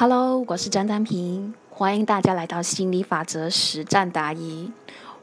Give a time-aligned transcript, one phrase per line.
[0.00, 4.72] Hello，我是张丹平，欢迎大家来到心理法则实战答疑。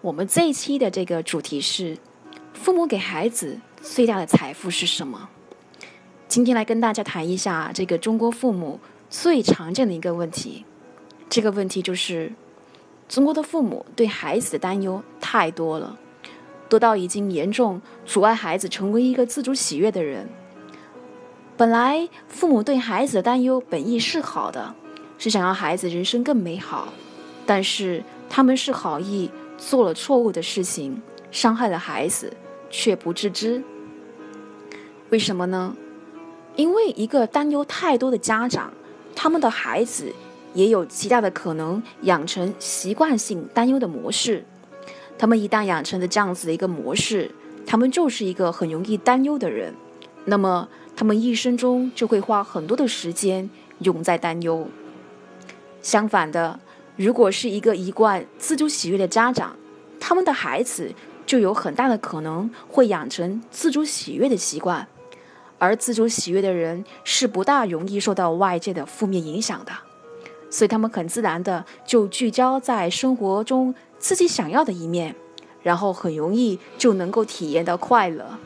[0.02, 1.98] 我们这一期的这个主题是：
[2.54, 5.30] 父母给孩子最大的财富是什么？
[6.28, 8.80] 今天来跟大家谈一下这个中国父母
[9.10, 10.64] 最常见的一个问题。
[11.28, 12.32] 这个问题就是，
[13.10, 15.98] 中国的父母对孩子的担忧太多了，
[16.70, 20.30] 多到已经严重阻碍孩子成为一个自主喜悦的人。
[21.58, 24.76] 本来父母对孩子的担忧本意是好的，
[25.18, 26.94] 是想要孩子人生更美好，
[27.48, 31.02] 但是他们是好意做了错误的事情，
[31.32, 32.32] 伤害了孩子，
[32.70, 33.64] 却不自知。
[35.10, 35.76] 为什么呢？
[36.56, 38.72] 因为一个担忧太多的家长，
[39.16, 40.14] 他们的孩子
[40.54, 44.46] 也有极大的可能养成习惯性担忧的模式。
[45.18, 47.32] 他们一旦养成了这样子的一个模式，
[47.66, 49.74] 他们就是一个很容易担忧的人。
[50.26, 50.70] 那么。
[50.98, 53.48] 他们一生中就会花很多的时间
[53.82, 54.68] 永在担忧。
[55.84, 56.60] 相反的，
[56.96, 59.56] 如果是一个一贯自主喜悦的家长，
[60.00, 60.92] 他们的孩子
[61.24, 64.88] 就有很大的可能会养成自主喜悦的习惯。
[65.60, 69.72] 而自主喜悦的人是不大容易受到外界的负面影响的，
[70.50, 75.16] 所以他们很自然的就聚焦在生活中自己想要的一面，
[75.62, 78.40] 然后很容易就能够体验到快乐。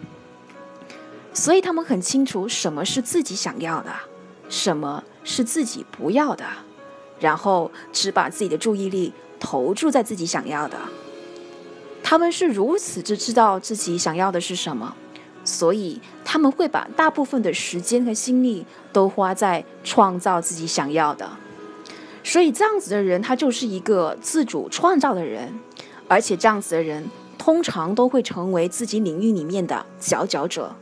[1.33, 3.91] 所以他们很清楚什么是自己想要的，
[4.49, 6.45] 什么是自己不要的，
[7.19, 10.77] 然后只把自己的注意力投注在自己想要的。
[12.03, 14.93] 他们是如此之知道自己想要的是什么，
[15.45, 21.29] 所以他们会把大部分的时间和心力都花在创造自己想要的。
[22.23, 25.57] 所以这样子的人，他就是一个自主创造的人，
[26.07, 30.75] 而且这样子的人通常都会成为自己领域里面的佼佼者。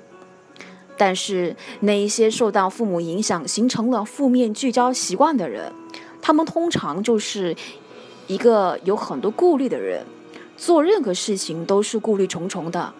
[1.00, 5.72] 但是那一些受到父母影响、形成了负面聚焦习惯的人，
[6.22, 7.56] 他们通常就是
[8.28, 10.06] 一个有很多顾虑的人，
[10.58, 12.94] 做任何事情都是顾虑重重的，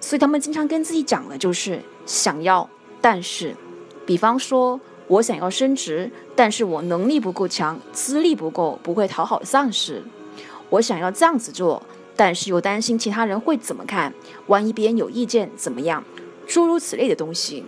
[0.00, 2.68] 所以他们经常跟自己讲的就是想要，
[3.00, 3.54] 但是，
[4.04, 10.02] 比方说我想要升职，但是我能力不够强，资历不够，不会讨好上司，
[10.68, 11.80] 我想要这样子做，
[12.16, 14.12] 但是又担心其他人会怎么看，
[14.48, 16.02] 万一别人有意见怎么样？
[16.50, 17.62] 诸如此类的东西，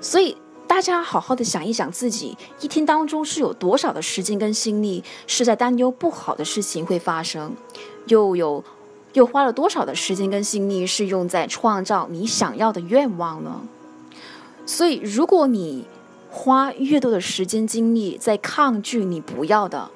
[0.00, 0.34] 所以
[0.66, 7.54] 大家好好的想一想，自己一天当中是有多少的时间跟心力是在担忧不好的事情会发生，
[8.06, 8.64] 又有
[9.12, 13.60] 又花了多少的时间跟心力是用在创造你想要的愿望呢？
[14.64, 15.84] 所以，如果你
[16.30, 19.90] 花越多的时间精力在抗拒你不要的，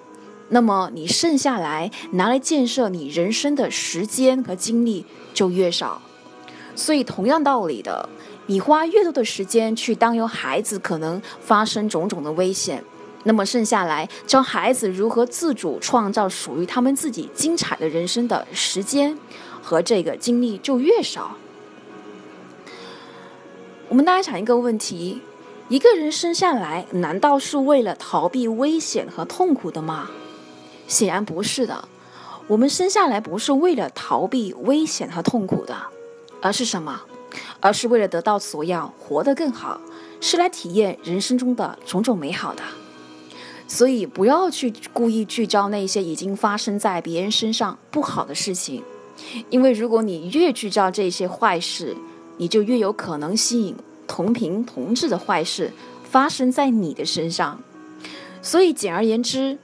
[0.50, 6.02] 那么你剩下来拿来建设你人生的时间和精力就越少。
[6.76, 8.08] 所以，同样道理的，
[8.46, 12.84] 你花越多的时间去担忧孩子可能发生种种的危险，
[13.24, 19.18] 那么剩下来教孩子如何自主创造属于他们自己精彩的人生的时间
[19.62, 21.36] 和这个精力就越少。
[23.88, 25.22] 我们大家想一个问题：
[25.68, 30.10] 一个人生下来难道是为了逃避危险和痛苦的吗？
[30.86, 31.88] 显然不是的。
[32.48, 35.74] 我们生下来不是为了逃避危险和痛苦的。
[36.46, 37.00] 而是什么？
[37.58, 39.80] 而是为了得到所要，活得更好，
[40.20, 42.62] 是来体验人生中的种种美好的。
[43.66, 48.80] 所以，不要去故意聚焦那些已经发生在别人身上不好的事情，
[49.50, 51.96] 因为如果你越聚焦这些坏事，
[52.36, 53.74] 你就越有可能吸引
[54.06, 55.72] 同频同质的坏事
[56.08, 57.60] 发生在你的身上。
[58.40, 59.58] 所以，简而言之，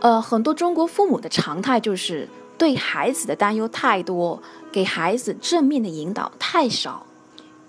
[0.00, 2.28] 呃，很多中国父母的常态就是
[2.58, 4.42] 对孩子的担忧太多。
[4.72, 7.06] 给孩子正面的引导太少，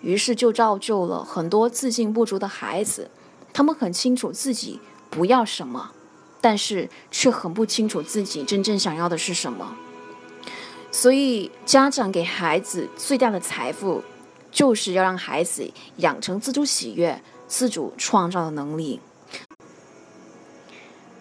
[0.01, 3.09] 于是就造就了很多自信不足的孩子。
[3.53, 5.91] 他们很清楚自己不要什么，
[6.41, 9.77] 但是却很不清楚自己真正想要的是什么。
[10.91, 14.03] 所以，家长给孩子最大的财富，
[14.51, 18.99] 就是要让孩子养成自主喜悦、自主创造的能力。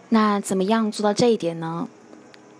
[0.08, 1.88] 那怎么样做到这一点呢？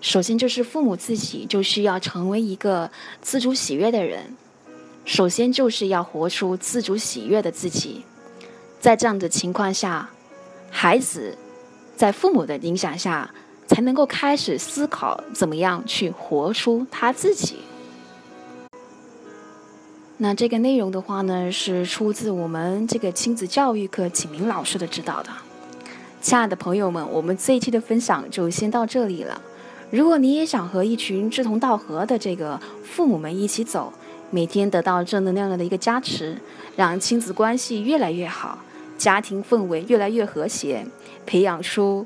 [0.00, 2.90] 首先就是父母自己就需要成为一个
[3.20, 4.36] 自主喜悦的人，
[5.04, 8.04] 首先就是要活出自主喜悦的自己，
[8.78, 10.10] 在这样的情况下，
[10.70, 11.36] 孩子
[11.96, 13.34] 在父母的影响下
[13.66, 17.56] 才能够开始思考怎么样去活出他自己。
[20.18, 25.30] 那这个内容的话呢，是出自我们这个亲子教育课景明老师的指导的。
[26.20, 29.40] 亲爱的朋友们，我们这一期的分享就先到这里了。
[29.90, 33.92] 如果你也想和一群志同道合的这个父母们一起走，
[34.30, 36.36] 每天得到正能量的一个加持，
[36.76, 38.58] 让亲子关系越来越好，
[38.98, 40.84] 家庭氛围越来越和谐，
[41.24, 42.04] 培养出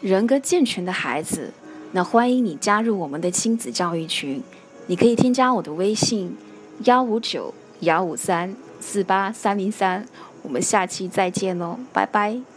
[0.00, 1.52] 人格健全的孩子。
[1.92, 4.42] 那欢迎你加入我们的亲子教育群，
[4.88, 6.36] 你可以添加我的微信：
[6.84, 10.06] 幺五九幺五三四八三零三。
[10.42, 12.55] 我们下期再见喽，拜拜。